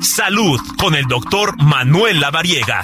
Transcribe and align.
Salud 0.00 0.60
con 0.76 0.94
el 0.94 1.06
doctor 1.06 1.56
Manuel 1.62 2.20
Lavariega. 2.20 2.82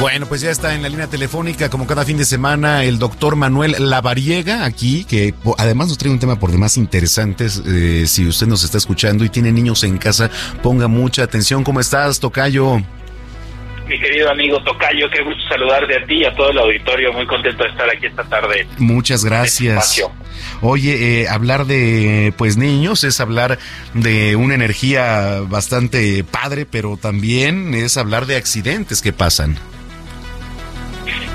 Bueno, 0.00 0.26
pues 0.26 0.42
ya 0.42 0.50
está 0.50 0.74
en 0.74 0.82
la 0.82 0.88
línea 0.88 1.06
telefónica, 1.06 1.68
como 1.70 1.86
cada 1.86 2.04
fin 2.04 2.16
de 2.16 2.24
semana, 2.24 2.84
el 2.84 2.98
doctor 2.98 3.36
Manuel 3.36 3.74
Lavariega, 3.78 4.64
aquí, 4.64 5.04
que 5.04 5.34
además 5.58 5.88
nos 5.88 5.98
trae 5.98 6.12
un 6.12 6.18
tema 6.18 6.38
por 6.38 6.52
demás 6.52 6.76
interesantes. 6.76 7.62
Eh, 7.66 8.04
si 8.06 8.26
usted 8.26 8.46
nos 8.46 8.62
está 8.62 8.78
escuchando 8.78 9.24
y 9.24 9.28
tiene 9.28 9.50
niños 9.50 9.82
en 9.82 9.98
casa, 9.98 10.30
ponga 10.62 10.88
mucha 10.88 11.22
atención. 11.24 11.64
¿Cómo 11.64 11.80
estás, 11.80 12.20
Tocayo? 12.20 12.80
Mi 13.86 14.00
querido 14.00 14.30
amigo 14.30 14.62
Tocayo, 14.62 15.10
qué 15.10 15.22
gusto 15.22 15.42
saludarte 15.48 15.96
a 15.96 16.06
ti 16.06 16.14
y 16.14 16.24
a 16.24 16.34
todo 16.34 16.50
el 16.50 16.58
auditorio. 16.58 17.12
Muy 17.12 17.26
contento 17.26 17.64
de 17.64 17.70
estar 17.70 17.88
aquí 17.90 18.06
esta 18.06 18.24
tarde. 18.24 18.66
Muchas 18.78 19.24
este 19.24 19.28
gracias. 19.28 20.02
Oye, 20.62 21.22
eh, 21.22 21.28
hablar 21.28 21.66
de 21.66 22.32
pues 22.38 22.56
niños 22.56 23.04
es 23.04 23.20
hablar 23.20 23.58
de 23.92 24.36
una 24.36 24.54
energía 24.54 25.40
bastante 25.42 26.24
padre, 26.24 26.64
pero 26.64 26.96
también 26.96 27.74
es 27.74 27.98
hablar 27.98 28.24
de 28.26 28.36
accidentes 28.36 29.02
que 29.02 29.12
pasan. 29.12 29.56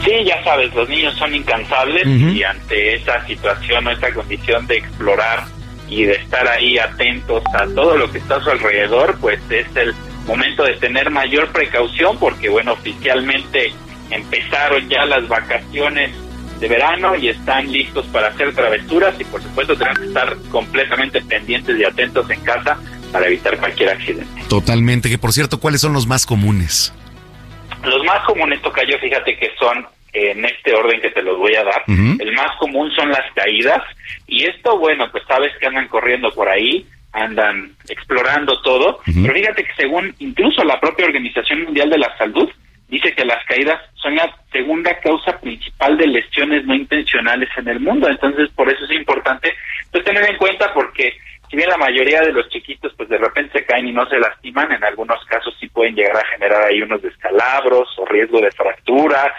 Sí, 0.04 0.12
ya 0.26 0.44
sabes, 0.44 0.74
los 0.74 0.88
niños 0.90 1.16
son 1.18 1.36
incansables 1.36 2.08
y 2.08 2.42
ante 2.42 2.96
esa 2.96 3.26
situación 3.28 3.86
o 3.86 3.92
esta 3.92 4.12
condición 4.14 4.66
de 4.66 4.78
explorar 4.78 5.46
y 5.90 6.04
de 6.04 6.14
estar 6.14 6.48
ahí 6.48 6.78
atentos 6.78 7.44
a 7.54 7.66
todo 7.76 7.98
lo 7.98 8.10
que 8.12 8.20
está 8.20 8.38
a 8.38 8.44
su 8.44 8.50
alrededor, 8.50 9.18
pues 9.20 9.40
es 9.50 9.68
el 9.76 9.94
momento 10.26 10.64
de 10.64 10.76
tener 10.76 11.10
mayor 11.10 11.52
precaución 11.52 12.18
porque, 12.18 12.50
bueno, 12.50 12.74
oficialmente 12.74 13.74
empezaron 14.10 14.88
ya 14.90 15.06
las 15.06 15.28
vacaciones 15.28 16.12
de 16.60 16.68
verano 16.68 17.16
y 17.16 17.30
están 17.30 17.72
listos 17.72 18.06
para 18.08 18.28
hacer 18.28 18.54
travesuras 18.54 19.20
y 19.20 19.24
por 19.24 19.42
supuesto 19.42 19.78
tenemos 19.78 20.00
que 20.00 20.08
estar 20.08 20.36
completamente 20.52 21.22
pendientes 21.22 21.80
y 21.80 21.84
atentos 21.86 22.30
en 22.30 22.42
casa 22.42 22.78
para 23.12 23.28
evitar 23.28 23.58
cualquier 23.58 23.90
accidente. 23.90 24.44
Totalmente, 24.50 25.10
que 25.10 25.18
por 25.18 25.32
cierto, 25.32 25.60
¿cuáles 25.60 25.82
son 25.82 25.94
los 25.94 26.06
más 26.06 26.26
comunes? 26.26 26.94
Los 27.84 28.04
más 28.04 28.26
comunes, 28.26 28.62
Tocayo, 28.62 29.00
fíjate 29.00 29.38
que 29.38 29.52
son 29.58 29.88
en 30.12 30.44
este 30.44 30.74
orden 30.74 31.00
que 31.02 31.12
te 31.12 31.22
los 31.22 31.38
voy 31.38 31.56
a 31.56 31.64
dar. 31.64 31.84
El 31.88 32.34
más 32.34 32.58
común 32.60 32.92
son 32.92 33.10
las 33.10 33.32
caídas 33.34 33.82
y 34.28 34.44
esto, 34.46 34.78
bueno, 34.78 35.10
pues 35.12 35.24
sabes 35.28 35.52
que 35.60 35.68
andan 35.68 35.88
corriendo 35.88 36.32
por 36.32 36.50
ahí, 36.50 36.86
andan 37.12 37.76
explorando 37.88 38.62
todo, 38.62 39.00
pero 39.06 39.34
fíjate 39.34 39.64
que 39.64 39.74
según 39.76 40.14
incluso 40.20 40.64
la 40.64 40.80
propia 40.80 41.06
Organización 41.06 41.64
Mundial 41.64 41.90
de 41.90 41.98
la 41.98 42.16
Salud, 42.18 42.50
dice 42.88 43.14
que 43.14 43.26
las 43.26 43.44
caídas 43.46 43.80
son 43.96 44.16
la 44.16 44.36
segunda 44.52 44.98
causa 45.00 45.40
principal 45.40 45.98
de 45.98 46.08
lesiones 46.08 46.66
no 46.66 46.76
intencionales 46.76 47.50
en 47.58 47.68
el 47.68 47.80
mundo, 47.80 48.10
entonces 48.10 48.50
por 48.56 48.70
eso 48.70 48.84
es 48.86 48.92
importante 48.92 49.54
pues 49.92 50.04
tener 50.04 50.28
en 50.30 50.38
cuenta 50.38 50.74
porque 50.74 51.14
si 51.50 51.56
bien 51.56 51.70
la 51.70 51.78
mayoría 51.78 52.22
de 52.22 52.32
los 52.32 52.48
chiquitos 52.50 52.94
pues 52.96 53.10
de 53.10 53.18
repente 53.18 53.60
se 53.60 53.66
caen 53.66 53.88
y 53.88 53.92
no 53.92 54.08
se 54.08 54.20
lastiman, 54.20 54.72
en 54.72 54.84
algunos 54.84 55.24
casos 55.26 55.56
sí 55.60 55.68
pueden 55.68 55.96
llegar 55.96 56.18
a 56.18 56.28
generar 56.28 56.64
ahí 56.64 56.82
unos 56.82 57.02
descalabros 57.02 57.88
o 57.98 58.06
riesgo 58.06 58.42
de 58.42 58.52
fracturas 58.52 59.32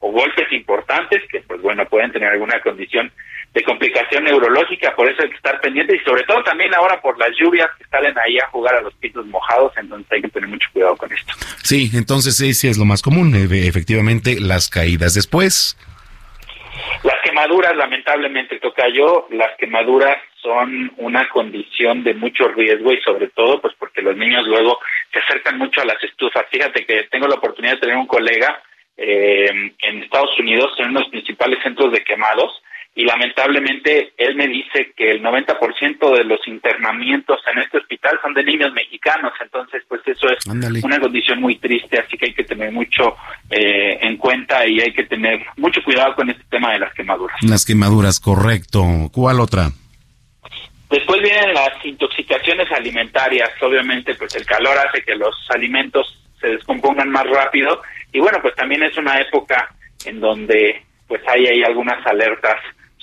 o 0.00 0.12
golpes 0.12 0.50
importantes 0.52 1.22
que 1.30 1.40
pues 1.40 1.60
bueno 1.60 1.84
pueden 1.86 2.12
tener 2.12 2.30
alguna 2.30 2.60
condición 2.60 3.10
de 3.54 3.62
complicación 3.62 4.24
neurológica, 4.24 4.94
por 4.94 5.10
eso 5.10 5.22
hay 5.22 5.30
que 5.30 5.36
estar 5.36 5.60
pendiente 5.60 5.96
y 5.96 6.00
sobre 6.00 6.22
todo 6.24 6.42
también 6.44 6.74
ahora 6.74 7.00
por 7.00 7.18
las 7.18 7.30
lluvias 7.36 7.68
que 7.78 7.84
salen 7.84 8.16
ahí 8.18 8.38
a 8.38 8.46
jugar 8.48 8.74
a 8.76 8.80
los 8.82 8.94
pisos 8.94 9.26
mojados, 9.26 9.72
entonces 9.76 10.06
hay 10.12 10.22
que 10.22 10.28
tener 10.28 10.48
mucho 10.48 10.68
cuidado 10.72 10.96
con 10.96 11.12
esto. 11.12 11.32
Sí, 11.62 11.90
entonces 11.94 12.36
sí, 12.36 12.54
sí 12.54 12.68
es 12.68 12.78
lo 12.78 12.84
más 12.84 13.02
común, 13.02 13.34
e, 13.34 13.66
efectivamente 13.66 14.38
las 14.40 14.68
caídas 14.68 15.14
después. 15.14 15.76
Las 17.02 17.16
quemaduras, 17.22 17.76
lamentablemente, 17.76 18.58
toca 18.58 18.88
yo, 18.88 19.28
las 19.30 19.56
quemaduras 19.58 20.18
son 20.42 20.92
una 20.96 21.28
condición 21.28 22.04
de 22.04 22.14
mucho 22.14 22.48
riesgo 22.48 22.92
y 22.92 23.00
sobre 23.02 23.28
todo 23.28 23.60
pues 23.60 23.74
porque 23.78 24.02
los 24.02 24.16
niños 24.16 24.46
luego 24.46 24.78
se 25.12 25.18
acercan 25.18 25.58
mucho 25.58 25.80
a 25.80 25.84
las 25.84 26.02
estufas. 26.02 26.46
Fíjate 26.50 26.84
que 26.86 27.04
tengo 27.10 27.26
la 27.26 27.34
oportunidad 27.36 27.74
de 27.74 27.80
tener 27.80 27.96
un 27.96 28.06
colega 28.06 28.62
eh, 28.96 29.72
en 29.78 30.02
Estados 30.02 30.38
Unidos, 30.38 30.72
en 30.78 30.86
uno 30.86 31.00
de 31.00 31.04
los 31.04 31.10
principales 31.10 31.58
centros 31.62 31.92
de 31.92 32.02
quemados, 32.02 32.62
y 32.94 33.04
lamentablemente 33.04 34.12
él 34.16 34.34
me 34.34 34.48
dice 34.48 34.92
que 34.96 35.12
el 35.12 35.22
90% 35.22 36.16
de 36.16 36.24
los 36.24 36.40
internamientos 36.48 37.40
en 37.52 37.62
este 37.62 37.78
hospital 37.78 38.18
son 38.20 38.34
de 38.34 38.42
niños 38.42 38.72
mexicanos, 38.72 39.32
entonces 39.40 39.84
pues 39.88 40.00
eso 40.06 40.28
es 40.28 40.44
una 40.46 40.98
condición 40.98 41.40
muy 41.40 41.56
triste, 41.58 42.00
así 42.00 42.18
que 42.18 42.26
hay 42.26 42.34
que 42.34 42.42
tener 42.42 42.72
mucho 42.72 43.16
eh, 43.50 43.98
en 44.00 44.16
cuenta 44.16 44.66
y 44.66 44.80
hay 44.80 44.92
que 44.92 45.04
tener 45.04 45.46
mucho 45.56 45.80
cuidado 45.84 46.16
con 46.16 46.28
este 46.28 46.42
tema 46.50 46.72
de 46.72 46.80
las 46.80 46.92
quemaduras. 46.92 47.36
Las 47.42 47.64
quemaduras, 47.64 48.18
correcto. 48.18 48.82
¿Cuál 49.12 49.38
otra? 49.40 49.70
Después 50.90 51.22
vienen 51.22 51.54
las 51.54 51.84
intoxicaciones 51.84 52.70
alimentarias, 52.72 53.50
obviamente 53.60 54.14
pues 54.14 54.34
el 54.34 54.44
calor 54.44 54.76
hace 54.78 55.02
que 55.02 55.14
los 55.14 55.36
alimentos 55.50 56.18
se 56.40 56.48
descompongan 56.48 57.10
más 57.10 57.28
rápido 57.28 57.82
y 58.12 58.20
bueno 58.20 58.38
pues 58.40 58.54
también 58.54 58.82
es 58.82 58.96
una 58.96 59.20
época 59.20 59.72
en 60.04 60.18
donde 60.18 60.82
pues 61.06 61.20
hay 61.28 61.46
ahí 61.46 61.62
algunas 61.62 62.04
alertas 62.06 62.56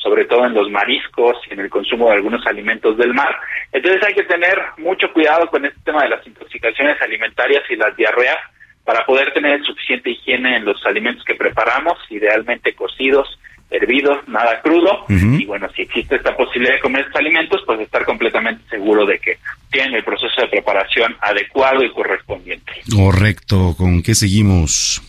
sobre 0.05 0.25
todo 0.25 0.45
en 0.45 0.53
los 0.53 0.69
mariscos 0.69 1.35
y 1.49 1.53
en 1.53 1.61
el 1.61 1.69
consumo 1.71 2.09
de 2.09 2.17
algunos 2.17 2.45
alimentos 2.45 2.95
del 2.95 3.11
mar. 3.15 3.35
Entonces 3.71 4.03
hay 4.03 4.13
que 4.13 4.21
tener 4.21 4.55
mucho 4.77 5.11
cuidado 5.11 5.47
con 5.47 5.65
este 5.65 5.79
tema 5.83 6.03
de 6.03 6.09
las 6.09 6.27
intoxicaciones 6.27 7.01
alimentarias 7.01 7.63
y 7.71 7.75
las 7.75 7.97
diarreas 7.97 8.37
para 8.83 9.03
poder 9.03 9.33
tener 9.33 9.63
suficiente 9.63 10.11
higiene 10.11 10.57
en 10.57 10.65
los 10.65 10.85
alimentos 10.85 11.25
que 11.25 11.33
preparamos, 11.33 11.97
idealmente 12.11 12.75
cocidos, 12.75 13.27
hervidos, 13.71 14.19
nada 14.27 14.61
crudo. 14.61 15.05
Y 15.09 15.43
bueno, 15.45 15.67
si 15.75 15.81
existe 15.81 16.17
esta 16.17 16.37
posibilidad 16.37 16.75
de 16.75 16.81
comer 16.81 17.01
estos 17.01 17.19
alimentos, 17.19 17.63
pues 17.65 17.79
estar 17.79 18.05
completamente 18.05 18.63
seguro 18.69 19.07
de 19.07 19.17
que 19.17 19.39
tienen 19.71 19.95
el 19.95 20.03
proceso 20.03 20.39
de 20.39 20.49
preparación 20.49 21.17
adecuado 21.19 21.83
y 21.83 21.89
correspondiente. 21.89 22.73
Correcto. 22.95 23.73
¿Con 23.75 24.03
qué 24.03 24.13
seguimos? 24.13 25.01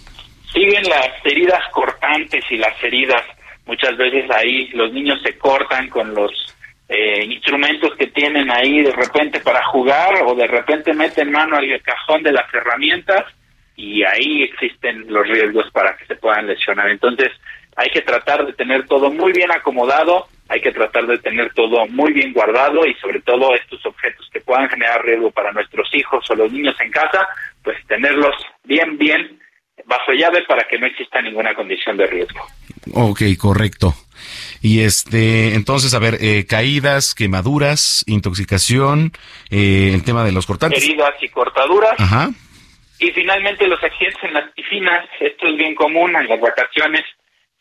Siguen 0.55 0.85
las 0.85 1.11
heridas 1.23 1.61
cortantes 1.71 2.43
y 2.51 2.57
las 2.57 2.83
heridas 2.83 3.23
Muchas 3.67 3.97
veces 3.97 4.31
ahí 4.31 4.69
los 4.69 4.93
niños 4.93 5.21
se 5.23 5.37
cortan 5.37 5.89
con 5.89 6.15
los 6.15 6.31
eh, 6.89 7.25
instrumentos 7.25 7.95
que 7.97 8.07
tienen 8.07 8.51
ahí 8.51 8.83
de 8.83 8.93
repente 8.93 9.41
para 9.41 9.65
jugar 9.67 10.23
o 10.25 10.35
de 10.37 10.47
repente 10.47 10.95
meten 10.95 11.33
mano 11.33 11.57
al 11.57 11.83
cajón 11.83 12.23
de 12.23 12.33
las 12.33 12.53
herramientas 12.55 13.25
y 13.75 14.05
ahí 14.05 14.45
existen 14.45 15.05
los 15.13 15.27
riesgos 15.27 15.69
para 15.73 15.97
que 15.97 16.07
se 16.07 16.15
puedan 16.15 16.47
lesionar. 16.47 16.89
Entonces 16.89 17.33
hay 17.75 17.91
que 17.91 18.03
tratar 18.03 18.47
de 18.47 18.53
tener 18.53 18.87
todo 18.87 19.11
muy 19.11 19.33
bien 19.33 19.51
acomodado, 19.51 20.29
hay 20.49 20.61
que 20.61 20.71
tratar 20.71 21.07
de 21.07 21.19
tener 21.19 21.53
todo 21.53 21.87
muy 21.89 22.13
bien 22.13 22.33
guardado 22.33 22.87
y 22.87 22.95
sobre 22.95 23.21
todo 23.21 23.55
estos 23.55 23.85
objetos 23.85 24.29
que 24.33 24.41
puedan 24.41 24.69
generar 24.69 25.05
riesgo 25.05 25.33
para 25.33 25.51
nuestros 25.51 25.93
hijos 25.93 26.25
o 26.31 26.35
los 26.37 26.53
niños 26.53 26.77
en 26.81 26.93
casa, 26.93 27.27
pues 27.65 27.77
tenerlos 27.89 28.35
bien, 28.63 28.97
bien 28.97 29.41
bajo 29.85 30.13
llave 30.13 30.43
para 30.47 30.63
que 30.69 30.79
no 30.79 30.87
exista 30.87 31.21
ninguna 31.21 31.55
condición 31.55 31.97
de 31.97 32.07
riesgo. 32.07 32.47
Ok, 32.93 33.23
correcto. 33.39 33.95
Y 34.63 34.81
este, 34.81 35.55
entonces, 35.55 35.95
a 35.95 35.99
ver, 35.99 36.19
eh, 36.21 36.47
caídas, 36.47 37.15
quemaduras, 37.15 38.05
intoxicación, 38.07 39.13
eh, 39.51 39.93
el 39.95 40.05
tema 40.05 40.25
de 40.25 40.33
los 40.33 40.47
cortantes. 40.47 40.83
Heridas 40.83 41.15
y 41.21 41.29
cortaduras. 41.29 41.95
Ajá. 41.99 42.31
Y 42.99 43.11
finalmente 43.11 43.67
los 43.67 43.83
accidentes 43.83 44.23
en 44.25 44.35
las 44.35 44.51
piscinas. 44.53 45.07
Esto 45.21 45.47
es 45.47 45.57
bien 45.57 45.75
común 45.75 46.17
en 46.17 46.29
las 46.29 46.41
vacaciones. 46.41 47.05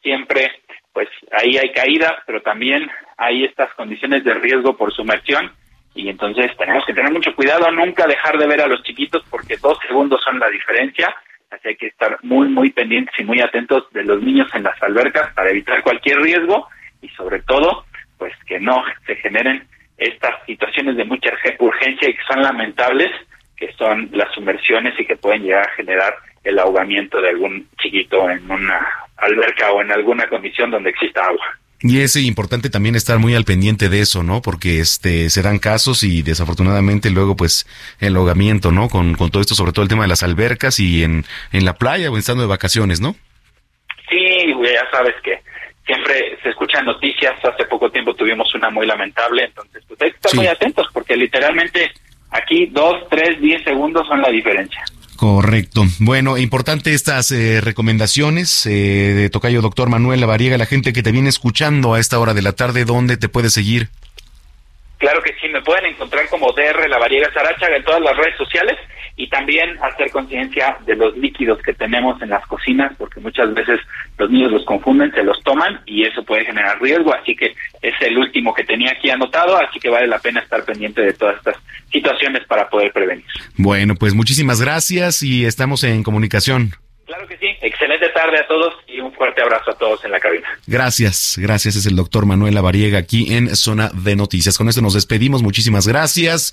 Siempre, 0.02 0.52
pues 0.94 1.09
ahí 1.31 1.57
hay 1.57 1.72
caídas, 1.74 2.13
pero 2.25 2.42
también 2.42 2.90
hay 3.18 3.44
estas 3.44 3.74
condiciones 3.74 4.24
de 4.24 4.34
riesgo 4.36 4.78
por 4.78 4.94
sumersión. 4.94 5.52
Y 5.94 6.09
entonces 6.09 6.52
tenemos 6.57 6.86
que 6.86 6.94
tener 6.94 7.12
mucho 7.12 7.36
cuidado, 7.36 7.69
nunca 7.72 8.06
dejar 8.06 8.38
de 8.38 8.47
ver 8.47 8.62
a 8.62 8.68
los 8.68 8.84
chiquitos 8.84 9.24
porque 9.30 9.57
dos 9.57 9.78
segundos 9.88 10.22
son 10.24 10.40
la 10.40 10.50
diferencia 10.50 11.16
Así 11.55 11.69
hay 11.69 11.75
que 11.77 11.88
estar 11.88 12.17
muy, 12.23 12.49
muy 12.49 12.71
pendientes 12.71 13.13
y 13.17 13.23
muy 13.23 13.39
atentos 13.39 13.85
de 13.91 14.03
los 14.03 14.21
niños 14.21 14.47
en 14.53 14.63
las 14.63 14.81
albercas 14.83 15.33
para 15.33 15.50
evitar 15.50 15.81
cualquier 15.83 16.19
riesgo 16.19 16.68
y 17.01 17.07
sobre 17.09 17.41
todo, 17.44 17.85
pues 18.18 18.33
que 18.45 18.59
no 18.59 18.83
se 19.06 19.15
generen 19.15 19.65
estas 19.97 20.35
situaciones 20.45 20.97
de 20.97 21.06
mucha 21.06 21.31
urgencia 21.59 22.09
y 22.09 22.13
que 22.13 22.24
son 22.27 22.41
lamentables, 22.41 23.12
que 23.56 23.71
son 23.74 24.09
las 24.12 24.33
sumersiones 24.33 25.00
y 25.00 25.06
que 25.06 25.15
pueden 25.15 25.44
llegar 25.44 25.68
a 25.68 25.75
generar 25.75 26.15
el 26.44 26.59
ahogamiento 26.59 27.21
de 27.21 27.30
algún 27.30 27.69
chiquito 27.81 28.30
en 28.30 28.51
una 28.51 28.85
alberca 29.18 29.71
o 29.71 29.81
en 29.81 29.91
alguna 29.91 30.27
condición 30.27 30.71
donde 30.71 30.89
exista 30.89 31.25
agua. 31.25 31.57
Y 31.81 32.00
es 32.00 32.16
importante 32.16 32.69
también 32.69 32.95
estar 32.95 33.19
muy 33.19 33.36
al 33.36 33.44
pendiente 33.44 33.89
de 33.89 34.00
eso, 34.00 34.24
¿no? 34.24 34.42
Porque 34.42 34.80
este 34.80 35.30
serán 35.30 35.60
casos 35.60 36.04
y 36.04 36.22
desafortunadamente 36.22 37.10
luego 37.10 37.36
pues 37.36 37.68
el 38.00 38.16
ahogamiento, 38.16 38.72
¿no? 38.72 38.89
Con, 38.89 39.16
con 39.16 39.30
todo 39.30 39.42
esto, 39.42 39.56
sobre 39.56 39.72
todo 39.72 39.83
el 39.83 39.89
tema 39.89 40.04
de 40.04 40.10
las 40.10 40.24
albercas 40.24 40.80
y 40.80 41.04
en, 41.04 41.25
en 41.51 41.66
la 41.66 41.74
playa 41.74 42.10
o 42.10 42.18
estando 42.18 42.44
de 42.44 42.48
vacaciones, 42.48 43.01
¿no? 43.01 43.16
Sí, 44.10 44.54
ya 44.63 44.89
sabes 44.92 45.16
que 45.24 45.42
siempre 45.86 46.38
se 46.42 46.50
escuchan 46.50 46.86
noticias. 46.86 47.33
Hace 47.44 47.66
poco 47.66 47.92
tiempo 47.92 48.16
tuvimos 48.16 48.54
una 48.56 48.69
muy 48.69 48.88
lamentable, 48.88 49.44
entonces 49.44 49.83
pues 49.88 50.01
hay 50.01 50.12
que 50.12 50.16
estar 50.16 50.36
muy 50.36 50.48
atentos 50.48 50.88
porque 50.94 51.16
literalmente 51.16 51.92
aquí 52.31 52.68
dos, 52.68 53.07
tres, 53.10 53.39
diez 53.42 53.63
segundos 53.63 54.07
son 54.07 54.21
la 54.21 54.30
diferencia. 54.30 54.83
Correcto. 55.15 55.83
Bueno, 56.00 56.38
importante 56.38 56.94
estas 56.94 57.31
eh, 57.31 57.62
recomendaciones 57.62 58.65
eh, 58.65 58.69
de 58.69 59.29
Tocayo 59.29 59.62
Doctor 59.62 59.89
Manuel 59.89 60.19
Lavariega, 60.19 60.57
la 60.57 60.65
gente 60.65 60.91
que 60.91 61.03
te 61.03 61.12
viene 61.12 61.29
escuchando 61.29 61.94
a 61.94 62.00
esta 62.00 62.19
hora 62.19 62.33
de 62.33 62.41
la 62.41 62.51
tarde, 62.51 62.83
¿dónde 62.83 63.15
te 63.15 63.29
puede 63.29 63.50
seguir? 63.50 63.89
Claro 64.97 65.21
que 65.21 65.33
sí, 65.39 65.47
me 65.50 65.62
pueden 65.62 65.85
encontrar 65.85 66.27
como 66.29 66.51
DR 66.51 66.89
Lavariega 66.89 67.31
Sarachaga 67.33 67.77
en 67.77 67.83
todas 67.83 68.01
las 68.01 68.17
redes 68.17 68.35
sociales 68.38 68.77
y 69.17 69.27
también 69.29 69.77
hacer 69.81 70.12
conciencia 70.12 70.77
de 70.85 70.95
los 70.95 71.15
líquidos 71.17 71.62
que 71.62 71.73
tenemos 71.73 72.21
en 72.21 72.29
las 72.29 72.45
cocinas, 72.47 72.94
porque 72.97 73.19
muchas 73.19 73.53
veces 73.53 73.79
los 74.17 74.29
niños 74.29 74.51
los 74.51 74.65
confunden, 74.65 75.12
se 75.13 75.23
los 75.23 75.41
toman 75.44 75.81
y 75.85 76.03
eso 76.03 76.23
puede 76.23 76.45
generar 76.45 76.81
riesgo, 76.81 77.13
así 77.13 77.35
que 77.35 77.56
es 77.81 77.94
el 78.01 78.17
último 78.17 78.53
que 78.53 78.63
tenía 78.63 78.91
aquí 78.91 79.09
anotado, 79.09 79.57
así 79.57 79.79
que 79.79 79.89
vale 79.89 80.07
la 80.07 80.19
pena 80.19 80.41
estar 80.41 80.63
pendiente 80.65 81.01
de 81.01 81.13
todas 81.13 81.38
estas 81.38 81.56
situaciones 81.91 82.45
para 82.45 82.69
poder 82.69 82.91
prevenir. 82.91 83.25
Bueno, 83.57 83.95
pues 83.95 84.13
muchísimas 84.13 84.62
gracias 84.62 85.23
y 85.23 85.45
estamos 85.45 85.83
en 85.83 86.03
comunicación. 86.03 86.73
Claro 87.06 87.27
que 87.27 87.38
sí. 87.38 87.45
Excelente 87.61 88.09
tarde 88.09 88.39
a 88.39 88.47
todos 88.47 88.73
y 88.88 89.00
un 89.00 89.13
fuerte 89.13 89.41
abrazo 89.41 89.71
a 89.71 89.77
todos 89.77 90.03
en 90.06 90.11
la 90.11 90.19
cabina. 90.19 90.47
Gracias, 90.65 91.38
gracias. 91.38 91.75
Es 91.75 91.85
el 91.85 91.95
doctor 91.95 92.25
Manuel 92.25 92.56
Lavariega 92.56 92.97
aquí 92.97 93.35
en 93.35 93.56
Zona 93.56 93.91
de 93.94 94.15
Noticias. 94.15 94.57
Con 94.57 94.69
esto 94.69 94.81
nos 94.81 94.95
despedimos. 94.95 95.44
Muchísimas 95.44 95.88
gracias. 95.88 96.51